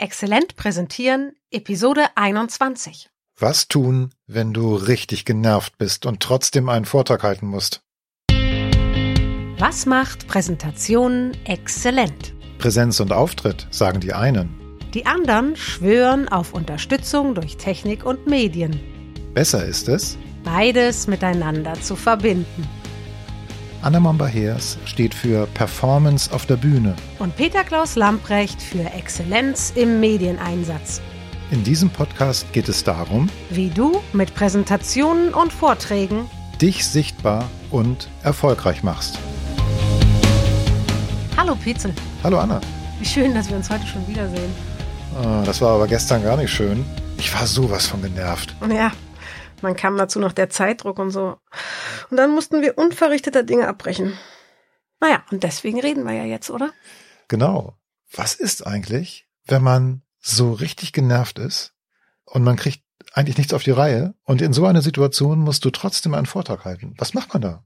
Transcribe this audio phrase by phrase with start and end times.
[0.00, 3.10] Exzellent präsentieren, Episode 21.
[3.38, 7.82] Was tun, wenn du richtig genervt bist und trotzdem einen Vortrag halten musst?
[9.58, 12.32] Was macht Präsentationen exzellent?
[12.56, 14.78] Präsenz und Auftritt, sagen die einen.
[14.94, 18.80] Die anderen schwören auf Unterstützung durch Technik und Medien.
[19.34, 22.66] Besser ist es, Beides miteinander zu verbinden.
[23.82, 26.94] Anna Momba-Heers steht für Performance auf der Bühne.
[27.18, 31.00] Und Peter Klaus Lamprecht für Exzellenz im Medieneinsatz.
[31.50, 36.28] In diesem Podcast geht es darum, Wie du mit Präsentationen und Vorträgen
[36.60, 39.18] dich sichtbar und erfolgreich machst.
[41.36, 42.60] Hallo Pitzel, Hallo Anna.
[42.98, 44.52] wie schön, dass wir uns heute schon wiedersehen.
[45.24, 46.84] Ah, das war aber gestern gar nicht schön.
[47.16, 48.54] Ich war sowas von genervt.
[48.70, 48.92] Ja,
[49.62, 51.38] man kam dazu noch der Zeitdruck und so.
[52.10, 54.18] Und dann mussten wir unverrichteter Dinge abbrechen.
[55.00, 56.72] Naja, und deswegen reden wir ja jetzt, oder?
[57.28, 57.76] Genau.
[58.12, 61.74] Was ist eigentlich, wenn man so richtig genervt ist
[62.24, 62.82] und man kriegt
[63.12, 66.64] eigentlich nichts auf die Reihe und in so einer Situation musst du trotzdem einen Vortrag
[66.64, 66.94] halten?
[66.98, 67.64] Was macht man da?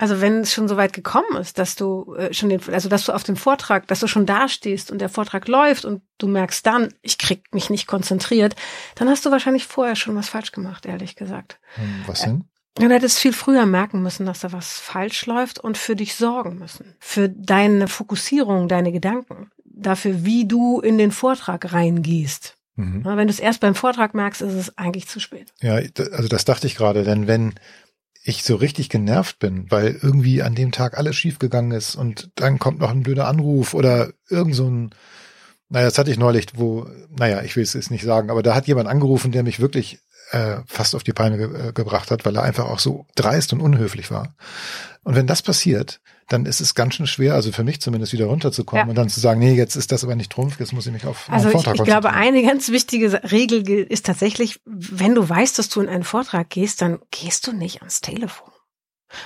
[0.00, 3.04] Also wenn es schon so weit gekommen ist, dass du äh, schon den, also dass
[3.04, 6.64] du auf dem Vortrag, dass du schon dastehst und der Vortrag läuft und du merkst
[6.64, 8.56] dann, ich krieg mich nicht konzentriert,
[8.94, 11.60] dann hast du wahrscheinlich vorher schon was falsch gemacht, ehrlich gesagt.
[11.74, 12.44] Hm, Was denn?
[12.76, 16.56] Du hättest viel früher merken müssen, dass da was falsch läuft und für dich sorgen
[16.56, 16.94] müssen.
[16.98, 19.50] Für deine Fokussierung, deine Gedanken.
[19.66, 22.56] Dafür, wie du in den Vortrag reingehst.
[22.76, 23.04] Mhm.
[23.04, 25.52] Wenn du es erst beim Vortrag merkst, ist es eigentlich zu spät.
[25.60, 27.54] Ja, also das dachte ich gerade, denn wenn
[28.22, 32.58] ich so richtig genervt bin, weil irgendwie an dem Tag alles schiefgegangen ist und dann
[32.58, 34.90] kommt noch ein blöder Anruf oder irgend so ein,
[35.68, 38.54] naja, das hatte ich neulich, wo, naja, ich will es jetzt nicht sagen, aber da
[38.54, 42.24] hat jemand angerufen, der mich wirklich äh, fast auf die Palme ge äh, gebracht hat,
[42.24, 44.34] weil er einfach auch so dreist und unhöflich war.
[45.02, 48.26] Und wenn das passiert, dann ist es ganz schön schwer, also für mich zumindest wieder
[48.26, 48.88] runterzukommen Ja.
[48.90, 51.04] und dann zu sagen, nee, jetzt ist das aber nicht Trumpf, jetzt muss ich mich
[51.06, 52.34] auf meinen Also ich, Vortrag ich glaube, konzentrieren.
[52.36, 56.82] eine ganz wichtige Regel ist tatsächlich, wenn du weißt, dass du in einen Vortrag gehst,
[56.82, 58.50] dann gehst du nicht ans Telefon.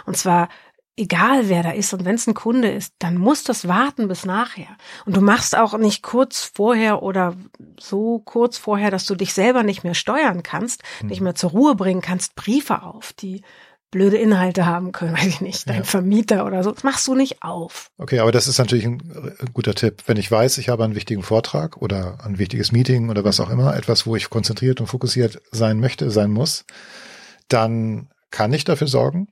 [0.06, 0.48] Und zwar
[0.96, 4.24] egal wer da ist und wenn es ein Kunde ist, dann muss das warten bis
[4.24, 4.76] nachher.
[5.06, 7.34] Und du machst auch nicht kurz vorher oder
[7.80, 11.08] so kurz vorher, dass du dich selber nicht mehr steuern kannst, Hm.
[11.08, 13.42] nicht mehr zur Ruhe bringen kannst, Briefe auf, die
[13.90, 15.84] blöde Inhalte haben können, weiß ich nicht, dein Ja.
[15.84, 16.72] Vermieter oder so.
[16.72, 17.90] Das machst du nicht auf.
[17.98, 19.00] Okay, aber das ist natürlich ein
[19.52, 20.02] guter Tipp.
[20.06, 23.50] Wenn ich weiß, ich habe einen wichtigen Vortrag oder ein wichtiges Meeting oder was auch
[23.50, 26.64] immer, etwas, wo ich konzentriert und fokussiert sein möchte, sein muss,
[27.48, 29.28] dann kann ich dafür sorgen,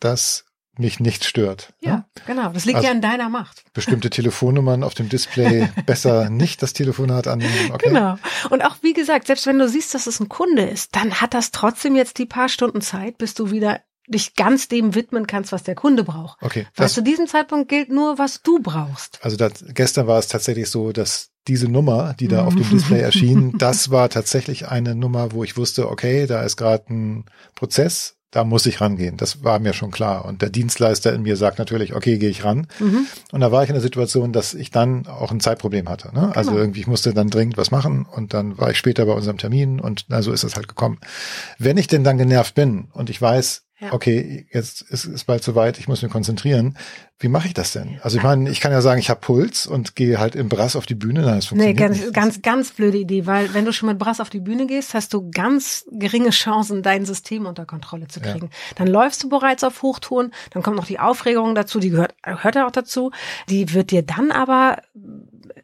[0.00, 0.44] dass
[0.78, 1.72] mich nichts stört.
[1.80, 2.50] Ja, genau.
[2.52, 3.64] Das liegt Also- ja in deiner Macht.
[3.74, 7.70] Bestimmte Telefonnummern auf dem Display besser nicht das Telefonat annehmen.
[7.72, 7.88] Okay.
[7.88, 8.16] Genau.
[8.50, 11.34] Und auch wie gesagt, selbst wenn du siehst, dass es ein Kunde ist, dann hat
[11.34, 15.50] das trotzdem jetzt die paar Stunden Zeit, bis du wieder dich ganz dem widmen kannst,
[15.50, 16.36] was der Kunde braucht.
[16.42, 16.66] Okay.
[16.76, 19.18] Weil zu diesem Zeitpunkt gilt nur, was du brauchst.
[19.22, 23.00] also das, gestern war es tatsächlich so, dass diese Nummer, die da auf dem Display
[23.02, 27.24] erschien, das war tatsächlich eine Nummer, wo ich wusste, okay, da ist gerade ein
[27.54, 29.16] Prozess, da muss ich rangehen.
[29.16, 30.24] Das war mir schon klar.
[30.24, 32.66] Und der Dienstleister in mir sagt natürlich, okay, gehe ich ran.
[32.80, 33.06] Mhm.
[33.30, 36.12] Und da war ich in der Situation, dass ich dann auch ein Zeitproblem hatte.
[36.12, 36.34] Ne?
[36.34, 36.62] Also Genau.
[36.62, 39.78] irgendwie, ich musste dann dringend was machen und dann war ich später bei unserem Termin
[39.78, 40.98] und na, so ist es halt gekommen.
[41.58, 43.92] Wenn ich denn dann genervt bin und ich weiß, Ja.
[43.92, 46.76] okay, jetzt ist es bald soweit, ich muss mich konzentrieren,
[47.18, 47.98] wie mache ich das denn?
[48.02, 50.74] Also ich meine, ich kann ja sagen, ich habe Puls und gehe halt im Brass
[50.76, 52.12] auf die Bühne, nein, das Nee, funktioniert ganz, nicht.
[52.14, 55.12] ganz, ganz blöde Idee, weil wenn du schon mit Brass auf die Bühne gehst, hast
[55.14, 58.32] du ganz geringe Chancen, dein System unter Kontrolle zu Ja.
[58.32, 58.50] kriegen.
[58.76, 62.54] Dann läufst du bereits auf Hochtouren, dann kommt noch die Aufregung dazu, die gehört, gehört
[62.56, 63.10] ja auch dazu.
[63.48, 64.78] Die wird dir dann aber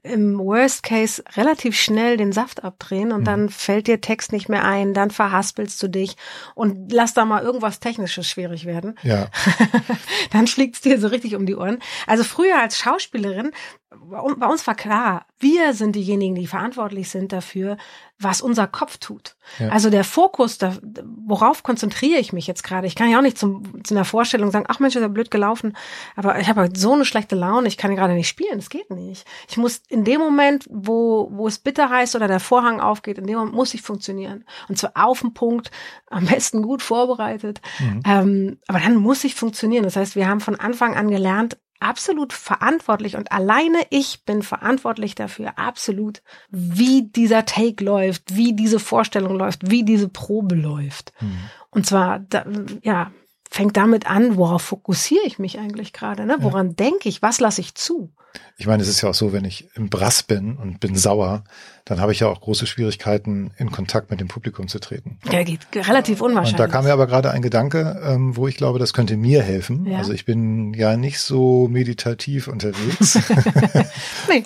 [0.03, 3.25] im Worst Case relativ schnell den Saft abdrehen und Mhm.
[3.25, 6.17] dann fällt dir Text nicht mehr ein, dann verhaspelst du dich
[6.55, 9.29] und lass da mal irgendwas Technisches schwierig werden Ja,
[10.33, 11.79] dann fliegt's dir so richtig um die Ohren.
[12.07, 13.51] Also früher als Schauspielerin,
[13.91, 17.77] bei uns war klar, wir sind diejenigen, die verantwortlich sind dafür,
[18.21, 19.35] was unser Kopf tut.
[19.59, 19.71] Ja.
[19.71, 22.87] Also der Fokus, da, worauf konzentriere ich mich jetzt gerade?
[22.87, 25.33] Ich kann ja auch nicht zum, zu einer Vorstellung sagen, ach Mensch, ist ja blöd
[25.33, 25.77] gelaufen,
[26.15, 28.91] aber ich habe heute so eine schlechte Laune, ich kann gerade nicht spielen, das geht
[28.91, 29.27] nicht.
[29.49, 33.27] Ich muss in dem Moment, wo, wo es bitter heißt oder der Vorhang aufgeht, in
[33.27, 34.45] dem Moment muss ich funktionieren.
[34.69, 35.73] Und zwar auf den Punkt,
[36.07, 37.61] am besten gut vorbereitet.
[37.81, 38.03] Mhm.
[38.07, 39.83] Ähm, aber dann muss ich funktionieren.
[39.83, 45.15] Das heißt, wir haben von Anfang an gelernt, absolut verantwortlich und alleine ich bin verantwortlich
[45.15, 51.13] dafür, absolut, wie dieser Take läuft, wie diese Vorstellung läuft, wie diese Probe läuft.
[51.21, 51.39] Mhm.
[51.71, 52.45] Und zwar, da,
[52.83, 53.11] ja,
[53.51, 56.37] fängt damit an, worauf fokussiere ich mich eigentlich gerade, ne?
[56.41, 58.13] Woran denke ich, was lasse ich zu?
[58.57, 61.45] Ich meine, es ist ja auch so, wenn ich im Brass bin und bin sauer,
[61.87, 65.19] dann habe ich ja auch große Schwierigkeiten, in Kontakt mit dem Publikum zu treten.
[65.33, 66.53] Ja, geht relativ unwahrscheinlich.
[66.53, 69.43] Und da kam mir aber gerade ein Gedanke, ähm, wo ich glaube, das könnte mir
[69.43, 69.87] helfen.
[69.87, 69.99] Ja.
[69.99, 73.19] Also ich bin ja nicht so meditativ unterwegs.
[74.29, 74.45] nee.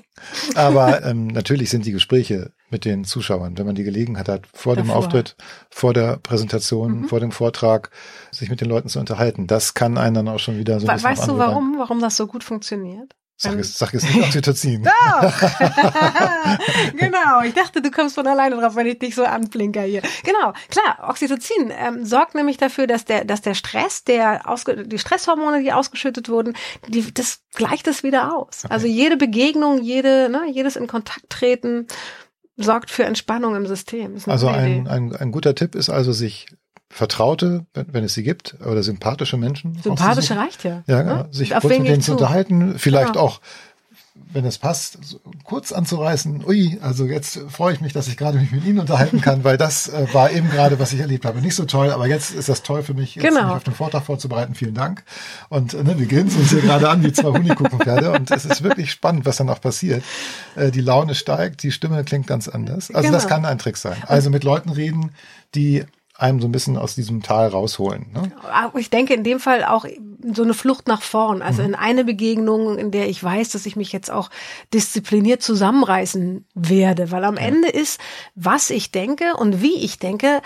[0.55, 4.77] aber ähm, natürlich sind die Gespräche mit den Zuschauern, wenn man die Gelegenheit hat, vor
[4.77, 4.93] Davor.
[4.93, 5.37] dem Auftritt,
[5.71, 7.09] vor der Präsentation, mhm.
[7.09, 7.91] vor dem Vortrag,
[8.31, 9.49] sich mit den Leuten zu unterhalten.
[9.49, 12.17] Das kann einen dann auch schon wieder so ein bisschen Weißt du warum, warum das
[12.17, 13.13] so gut funktioniert?
[13.37, 14.83] Sag es, sag es nicht Oxytocin.
[14.85, 15.41] Doch!
[16.97, 20.03] genau, ich dachte, du kommst von alleine drauf, wenn ich dich so anblinker hier.
[20.23, 24.99] Genau, klar, Oxytocin ähm, sorgt nämlich dafür, dass der, dass der Stress, der ausge die
[24.99, 26.57] Stresshormone, die ausgeschüttet wurden,
[26.89, 28.65] die, das gleicht es wieder aus.
[28.65, 28.73] Okay.
[28.73, 31.89] Also jede Begegnung, jede, ne, jedes in Kontakt treten
[32.57, 34.17] sorgt für Entspannung im System.
[34.27, 36.47] Also ein, ein, ein guter Tipp ist also, sich
[36.95, 39.77] Vertraute, wenn, wenn es sie gibt, oder sympathische Menschen.
[39.83, 40.85] Sympathische reicht ja.
[40.87, 41.29] Ja, ne?
[41.33, 43.25] sich Auf kurz mit denen zu unterhalten, vielleicht genau.
[43.25, 43.41] auch,
[44.33, 44.99] wenn es passt,
[45.43, 46.45] kurz anzureißen.
[46.47, 49.57] Ui, also jetzt freue ich mich, dass ich gerade mich mit Ihnen unterhalten kann, weil
[49.57, 51.41] das äh, war eben gerade, was ich erlebt habe.
[51.41, 53.43] Nicht so toll, aber jetzt ist das toll für mich, jetzt genau.
[53.43, 54.55] mich auf den Vortrag vorzubereiten.
[54.55, 55.03] Vielen Dank.
[55.49, 58.63] Und äh, ne, wir grinsen uns hier gerade an wie zwei Honigkuchenpferde und es ist
[58.63, 60.05] wirklich spannend, was dann auch passiert.
[60.55, 62.93] Äh, die Laune steigt, die Stimme klingt ganz anders.
[62.93, 63.15] Also genau.
[63.15, 63.97] das kann ein Trick sein.
[64.07, 65.11] Also mit Leuten reden,
[65.57, 65.87] die
[66.17, 68.07] einem so ein bisschen aus diesem Tal rausholen.
[68.13, 68.33] Ne?
[68.79, 69.85] Ich denke in dem Fall auch
[70.33, 71.43] so eine Flucht nach vorn.
[71.43, 71.69] Also mhm.
[71.69, 74.31] in eine Begegnung, in der ich weiß, dass ich mich jetzt auch
[74.73, 77.11] diszipliniert zusammenreißen werde.
[77.11, 77.43] Weil am ja.
[77.43, 78.01] Ende ist,
[78.35, 80.41] was ich denke und wie ich denke,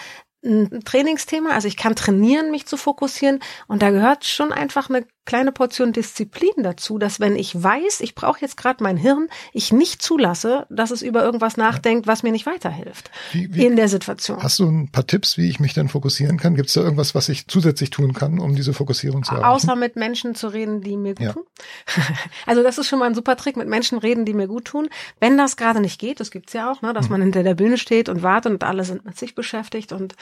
[0.45, 1.51] ein Trainingsthema.
[1.51, 3.41] Also ich kann trainieren, mich zu fokussieren.
[3.67, 8.15] Und da gehört schon einfach eine kleine Portion Disziplin dazu, dass wenn ich weiß, ich
[8.15, 12.33] brauche jetzt gerade mein Hirn, ich nicht zulasse, dass es über irgendwas nachdenkt, was mir
[12.33, 14.43] nicht weiterhilft wie, wie, in der Situation.
[14.43, 16.55] Hast du ein paar Tipps, wie ich mich denn fokussieren kann?
[16.55, 19.51] Gibt es da irgendwas, was ich zusätzlich tun kann, um diese Fokussierung zu erreichen?
[19.51, 21.33] Außer mit Menschen zu reden, die mir gut ja.
[21.35, 21.45] tun.
[22.47, 24.89] Also das ist schon mal ein super Trick, mit Menschen reden, die mir gut tun.
[25.21, 27.13] Wenn das gerade nicht geht, das gibt's ja auch, ne, dass hm.
[27.13, 30.15] man hinter der Bühne steht und wartet und alle sind mit sich beschäftigt und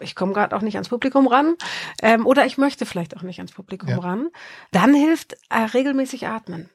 [0.00, 1.54] ich komme gerade auch nicht ans Publikum ran
[2.02, 3.98] ähm, oder ich möchte vielleicht auch nicht ans Publikum ja.
[3.98, 4.28] ran,
[4.72, 6.70] dann hilft äh, regelmäßig atmen.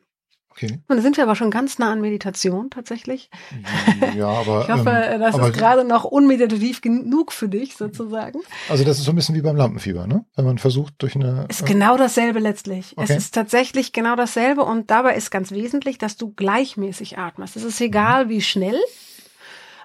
[0.51, 0.79] Okay.
[0.89, 3.29] Und da sind wir aber schon ganz nah an Meditation tatsächlich.
[4.17, 8.39] Ja, aber ich hoffe, ähm, das ist gerade noch unmeditativ genug für dich sozusagen.
[8.67, 10.25] Also das ist so ein bisschen wie beim Lampenfieber, ne?
[10.35, 12.93] Wenn man versucht durch eine ist genau dasselbe letztlich.
[12.97, 13.13] Okay.
[13.13, 17.55] Es ist tatsächlich genau dasselbe und dabei ist ganz wesentlich, dass du gleichmäßig atmest.
[17.55, 18.79] Es ist egal, wie schnell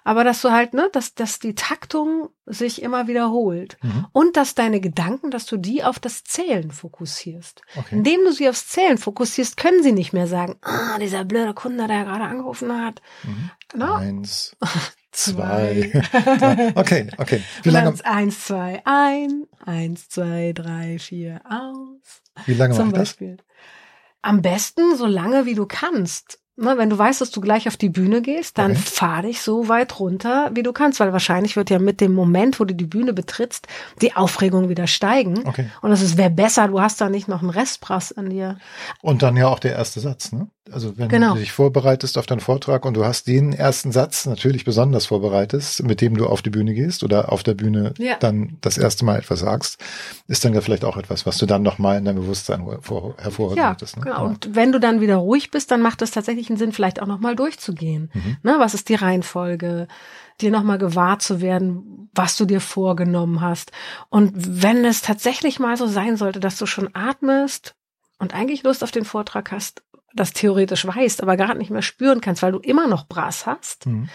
[0.06, 4.06] aber dass du halt, ne, dass, dass die Taktung sich immer wiederholt mhm.
[4.12, 7.62] und dass deine Gedanken, dass du die auf das Zählen fokussierst.
[7.74, 7.96] Okay.
[7.96, 11.88] Indem du sie aufs Zählen fokussierst, können sie nicht mehr sagen, ah, dieser blöde Kunde,
[11.88, 13.02] der gerade angerufen hat.
[13.24, 13.50] Mhm.
[13.74, 13.94] No?
[13.94, 14.56] Eins,
[15.10, 16.72] zwei, drei.
[16.76, 17.42] Okay, okay.
[17.64, 17.92] Wie lange?
[18.04, 22.22] Eins, zwei, ein, eins, zwei, drei, vier, aus.
[22.46, 23.38] Wie lange Zum Beispiel.
[23.38, 23.46] Das?
[24.22, 26.38] Am besten so lange, wie du kannst.
[26.58, 28.80] Na, wenn du weißt, dass du gleich auf die Bühne gehst, dann okay.
[28.80, 32.58] fahr dich so weit runter, wie du kannst, weil wahrscheinlich wird ja mit dem Moment,
[32.58, 33.66] wo du die Bühne betrittst,
[34.00, 35.46] die Aufregung wieder steigen.
[35.46, 35.68] Okay.
[35.82, 38.58] Und es wäre besser, du hast da nicht noch einen Restprass an dir.
[39.02, 40.48] Und dann ja auch der erste Satz, ne?
[40.72, 41.34] Also wenn genau.
[41.34, 45.84] du dich vorbereitest auf deinen Vortrag und du hast den ersten Satz natürlich besonders vorbereitest,
[45.84, 48.16] mit dem du auf die Bühne gehst oder auf der Bühne ja.
[48.18, 49.78] dann das erste Mal etwas sagst,
[50.26, 53.76] ist dann ja vielleicht auch etwas, was du dann nochmal in deinem Bewusstsein hervorheben ja,
[53.80, 54.02] Ne?
[54.02, 54.16] Genau.
[54.16, 54.22] Ja.
[54.22, 57.06] Und wenn du dann wieder ruhig bist, dann macht es tatsächlich einen Sinn, vielleicht auch
[57.06, 58.10] nochmal durchzugehen.
[58.12, 58.36] Mhm.
[58.42, 59.86] Ne, was ist die Reihenfolge?
[60.40, 63.72] dir nochmal gewahr zu werden, was du dir vorgenommen hast.
[64.08, 67.74] Und wenn es tatsächlich mal so sein sollte, dass du schon atmest
[68.18, 69.82] und eigentlich Lust auf den Vortrag hast,
[70.16, 73.86] das theoretisch weißt, aber gerade nicht mehr spüren kannst, weil du immer noch Brass hast,
[73.86, 74.08] mhm.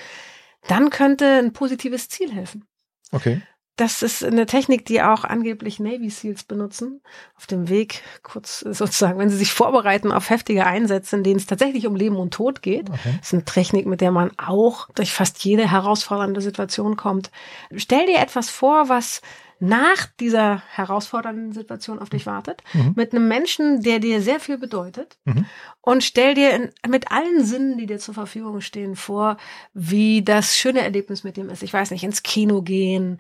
[0.68, 2.65] dann könnte ein positives Ziel helfen.
[3.12, 3.41] Okay.
[3.77, 7.01] Das ist eine Technik, die auch angeblich Navy Seals benutzen.
[7.36, 11.48] Auf dem Weg, kurz sozusagen, wenn sie sich vorbereiten auf heftige Einsätze, in denen es
[11.48, 12.89] tatsächlich um Leben und Tod geht.
[12.89, 13.15] Okay.
[13.17, 17.31] Das ist eine Technik, mit der man auch durch fast jede herausfordernde Situation kommt.
[17.75, 19.22] Stell dir etwas vor, was
[19.62, 22.94] nach dieser herausfordernden Situation auf dich wartet, mhm.
[22.96, 25.46] mit einem Menschen, der dir sehr viel bedeutet mhm.
[25.82, 29.38] und stell dir in, mit allen Sinnen, die dir zur Verfügung stehen, vor,
[29.74, 31.62] wie das schöne Erlebnis mit dem ist.
[31.62, 33.20] Ich weiß nicht, ins Kino gehen,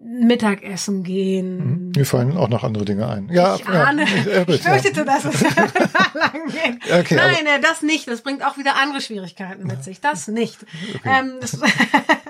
[0.00, 1.56] Mittagessen gehen.
[1.58, 1.92] Mhm.
[1.94, 3.28] Mir fallen auch noch andere Dinge ein.
[3.30, 4.04] Ja, ich ahne.
[4.04, 5.40] Ja, ich fürchtete, dass es
[6.14, 6.92] lang geht.
[6.92, 8.08] Okay, Nein, aber, das nicht.
[8.08, 10.00] Das bringt auch wieder andere Schwierigkeiten mit sich.
[10.00, 10.58] Das nicht.
[10.94, 11.20] Okay.
[11.20, 11.60] Ähm, das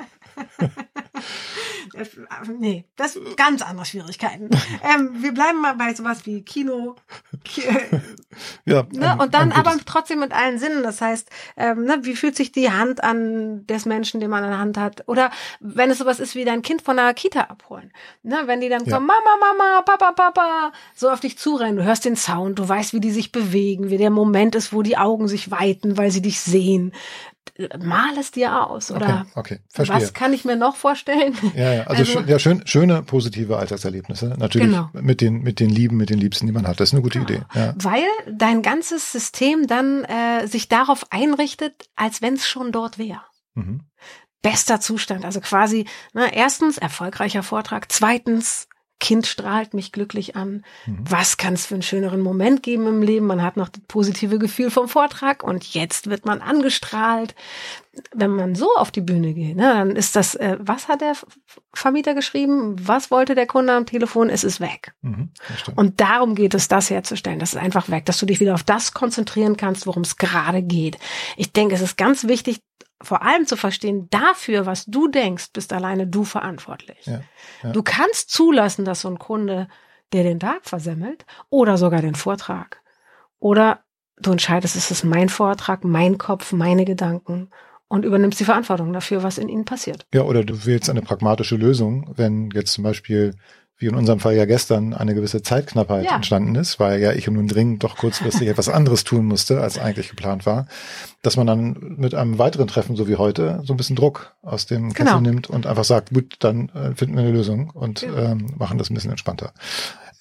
[2.59, 4.51] nee, das sind ganz andere Schwierigkeiten.
[4.83, 6.97] ähm, wir bleiben mal bei sowas wie Kino.
[8.65, 9.17] ja, ne?
[9.21, 10.83] Und dann aber trotzdem mit allen Sinnen.
[10.83, 14.51] Das heißt, ähm, ne, wie fühlt sich die Hand an des Menschen, den man in
[14.51, 15.05] der Hand hat?
[15.07, 17.93] Oder wenn es sowas ist wie dein Kind von der Kita abholen.
[18.23, 18.43] Ne?
[18.47, 18.95] Wenn die dann ja.
[18.95, 21.77] kommen, Mama, Mama, Papa, Papa, so auf dich zurennen.
[21.77, 24.83] Du hörst den Sound, du weißt, wie die sich bewegen, wie der Moment ist, wo
[24.83, 26.93] die Augen sich weiten, weil sie dich sehen
[27.79, 28.91] mal es dir aus.
[28.91, 29.97] Oder okay, okay, verstehe.
[29.97, 31.37] was kann ich mir noch vorstellen?
[31.55, 31.83] Ja, ja.
[31.85, 34.35] Also, also ja, schön, schöne, positive Alltagserlebnisse.
[34.39, 34.91] Natürlich genau.
[34.93, 36.81] mit den, mit den Lieben, mit den Liebsten, die man hat.
[36.81, 37.43] Das ist eine gute Idee.
[37.55, 37.75] Ja.
[37.77, 43.23] Weil dein ganzes System dann äh, sich darauf einrichtet, als wenn es schon dort wäre.
[43.55, 43.83] Mhm.
[44.43, 45.25] Bester Zustand.
[45.25, 48.69] Also quasi, na, erstens erfolgreicher Vortrag, zweitens
[49.01, 50.65] Kind strahlt mich glücklich an.
[50.87, 50.99] Mhm.
[51.09, 53.27] Was kann es für einen schöneren Moment geben im Leben?
[53.27, 57.37] Man hat noch das positive Gefühl vom Vortrag und jetzt wird man angestrahlt.
[58.13, 61.15] Wenn man so auf die Bühne geht, ne, dann ist das, äh, was hat der
[61.73, 62.75] Vermieter geschrieben?
[62.81, 64.31] Was wollte der Kunde am Telefon?
[64.31, 64.93] Es ist weg.
[65.03, 65.31] Mhm,
[65.77, 67.39] und darum geht es, das herzustellen.
[67.39, 70.63] Das ist einfach weg, dass du dich wieder auf das konzentrieren kannst, worum es gerade
[70.63, 70.99] geht.
[71.37, 72.61] Ich denke, es ist ganz wichtig,
[73.01, 77.07] vor allem zu verstehen, dafür, was du denkst, bist alleine du verantwortlich.
[77.07, 77.21] Ja,
[77.63, 77.71] ja.
[77.71, 79.69] Du kannst zulassen, dass so ein Kunde
[80.13, 82.81] der den Tag versemmelt oder sogar den Vortrag.
[83.39, 83.85] Oder
[84.17, 87.51] du entscheidest, es ist mein Vortrag, mein Kopf, meine Gedanken
[87.89, 90.07] und übernimmst die Verantwortung dafür, was in ihnen passiert.
[90.13, 93.35] Ja, oder du wählst eine pragmatische Lösung, wenn jetzt zum Beispiel
[93.79, 96.17] wie in unserem Fall ja gestern eine gewisse Zeitknappheit ja.
[96.17, 100.11] entstanden ist, weil ja ich nun dringend doch kurzfristig etwas anderes tun musste, als eigentlich
[100.11, 100.67] geplant war,
[101.23, 104.67] dass man dann mit einem weiteren Treffen, so wie heute, so ein bisschen Druck aus
[104.67, 105.21] dem Kessel genau.
[105.21, 108.33] nimmt und einfach sagt, gut, dann äh, finden wir eine Lösung und ja.
[108.33, 109.53] ähm, machen das ein bisschen entspannter.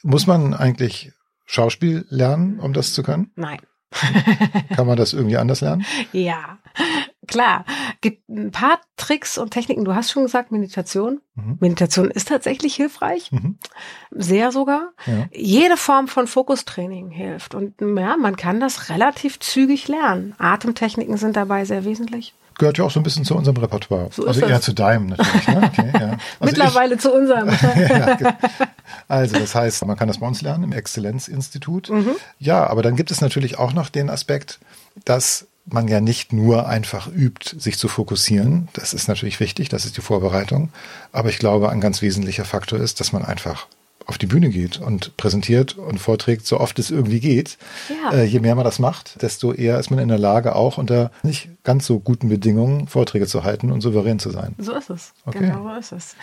[0.04, 1.12] Muss man eigentlich
[1.46, 3.32] Schauspiel lernen, um das zu können?
[3.36, 3.60] Nein.
[4.76, 5.86] Kann man das irgendwie anders lernen?
[6.12, 6.60] Ja,
[7.28, 7.66] klar.
[8.02, 9.86] Gibt ein paar Tricks und Techniken.
[9.86, 11.22] Du hast schon gesagt, Meditation.
[11.36, 11.58] Mhm.
[11.60, 13.32] Meditation ist tatsächlich hilfreich.
[13.32, 13.58] Mhm.
[14.12, 14.94] Sehr sogar.
[15.06, 15.28] Ja.
[15.32, 17.56] Jede Form von Fokustraining hilft.
[17.56, 20.36] Und ja, man kann das relativ zügig lernen.
[20.38, 24.10] Atemtechniken sind dabei sehr wesentlich gehört ja auch so ein bisschen zu unserem Repertoire.
[24.12, 24.62] So also eher das.
[24.62, 25.48] zu deinem natürlich.
[25.48, 25.58] Ne?
[25.78, 26.10] Okay, ja.
[26.10, 27.50] also Mittlerweile ich, zu unserem.
[27.90, 28.38] ja,
[29.08, 31.90] also das heißt, man kann das bei uns lernen im Exzellenzinstitut.
[31.90, 32.16] Mhm.
[32.40, 34.60] Ja, aber dann gibt es natürlich auch noch den Aspekt,
[35.06, 38.70] dass man ja nicht nur einfach übt, sich zu fokussieren.
[38.74, 40.70] Das ist natürlich wichtig, das ist die Vorbereitung.
[41.12, 43.68] Aber ich glaube, ein ganz wesentlicher Faktor ist, dass man einfach
[44.06, 47.58] auf die Bühne geht und präsentiert und vorträgt, so oft es irgendwie geht.
[47.90, 48.14] Ja.
[48.14, 51.12] Äh, je mehr man das macht, desto eher ist man in der Lage, auch unter
[51.24, 54.56] nicht ganz so guten Bedingungen Vorträge zu halten und souverän zu sein.
[54.58, 55.14] So ist es.
[55.26, 55.40] Okay.
[55.40, 56.16] Genau so ist es.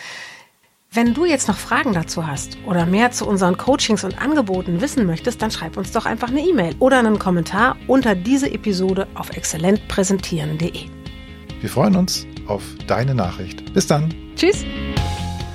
[0.96, 5.06] Wenn du jetzt noch Fragen dazu hast oder mehr zu unseren Coachings und Angeboten wissen
[5.06, 9.36] möchtest, dann schreib uns doch einfach eine E-Mail oder einen Kommentar unter diese Episode auf
[9.36, 10.86] exzellentpräsentieren.de.
[11.60, 13.74] Wir freuen uns auf deine Nachricht.
[13.74, 14.14] Bis dann.
[14.36, 14.64] Tschüss.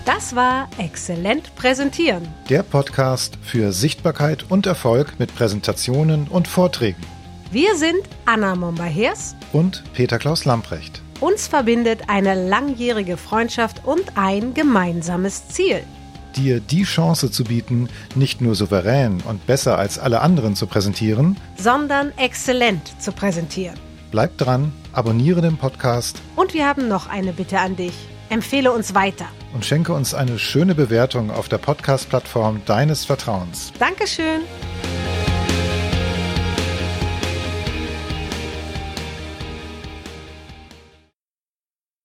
[0.03, 2.27] Das war Exzellent Präsentieren.
[2.50, 7.01] Der Podcast für Sichtbarkeit und Erfolg mit Präsentationen und Vorträgen.
[7.50, 11.01] Wir sind Anna Momba-Hers und Peter Klaus Lamprecht.
[11.20, 15.84] Uns verbindet eine langjährige Freundschaft und ein gemeinsames Ziel.
[16.38, 21.36] Dir die Chance zu bieten, nicht nur souverän und besser als alle anderen zu präsentieren,
[21.58, 23.78] sondern exzellent zu präsentieren.
[24.12, 26.22] Bleib dran, abonniere den Podcast.
[26.38, 27.94] Und wir haben noch eine Bitte an dich.
[28.30, 29.26] Empfehle uns weiter.
[29.54, 33.74] Und schenke uns eine schöne Bewertung auf der Podcast-Plattform deines Vertrauens.
[33.80, 34.42] Dankeschön.